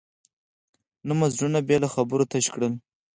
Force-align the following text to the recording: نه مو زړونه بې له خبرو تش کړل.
نه 1.07 1.13
مو 1.17 1.25
زړونه 1.35 1.59
بې 1.67 1.77
له 1.83 1.89
خبرو 1.93 2.29
تش 2.31 2.45
کړل. 2.53 2.73